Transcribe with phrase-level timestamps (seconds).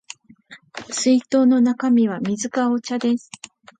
[0.89, 3.29] 水筒の中身は水かお茶です